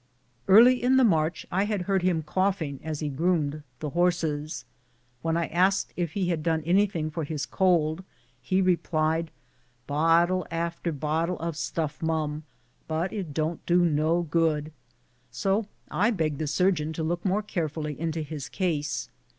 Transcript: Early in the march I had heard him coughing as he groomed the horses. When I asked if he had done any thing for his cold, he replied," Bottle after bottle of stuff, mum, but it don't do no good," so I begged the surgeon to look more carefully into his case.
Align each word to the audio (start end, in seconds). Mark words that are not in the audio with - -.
Early 0.47 0.81
in 0.81 0.97
the 0.97 1.03
march 1.03 1.45
I 1.51 1.65
had 1.65 1.83
heard 1.83 2.01
him 2.01 2.23
coughing 2.23 2.79
as 2.83 3.01
he 3.01 3.07
groomed 3.07 3.61
the 3.81 3.91
horses. 3.91 4.65
When 5.21 5.37
I 5.37 5.45
asked 5.45 5.93
if 5.95 6.13
he 6.13 6.29
had 6.29 6.41
done 6.41 6.63
any 6.65 6.87
thing 6.87 7.11
for 7.11 7.23
his 7.23 7.45
cold, 7.45 8.03
he 8.41 8.63
replied," 8.63 9.29
Bottle 9.85 10.47
after 10.49 10.91
bottle 10.91 11.37
of 11.37 11.55
stuff, 11.55 12.01
mum, 12.01 12.45
but 12.87 13.13
it 13.13 13.31
don't 13.31 13.63
do 13.67 13.85
no 13.85 14.23
good," 14.23 14.71
so 15.29 15.67
I 15.91 16.09
begged 16.09 16.39
the 16.39 16.47
surgeon 16.47 16.93
to 16.93 17.03
look 17.03 17.23
more 17.23 17.43
carefully 17.43 17.93
into 17.99 18.23
his 18.23 18.49
case. 18.49 19.07